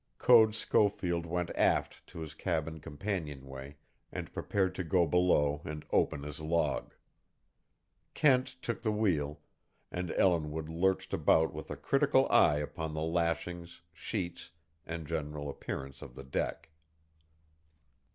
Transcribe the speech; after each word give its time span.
Code 0.17 0.55
Schofield 0.55 1.27
went 1.27 1.51
aft 1.55 2.07
to 2.07 2.21
his 2.21 2.33
cabin 2.33 2.79
companionway, 2.79 3.75
and 4.11 4.33
prepared 4.33 4.73
to 4.73 4.83
go 4.83 5.05
below 5.05 5.61
and 5.63 5.85
open 5.91 6.23
his 6.23 6.39
log. 6.39 6.95
Kent 8.15 8.55
took 8.63 8.81
the 8.81 8.91
wheel, 8.91 9.41
and 9.91 10.09
Ellinwood 10.17 10.69
lurched 10.69 11.13
about 11.13 11.53
with 11.53 11.69
a 11.69 11.77
critical 11.77 12.27
eye 12.31 12.57
upon 12.57 12.95
the 12.95 13.03
lashings, 13.03 13.83
sheets, 13.93 14.49
and 14.87 15.05
general 15.05 15.51
appearance 15.51 16.01
of 16.01 16.15
the 16.15 16.23
deck. 16.23 16.71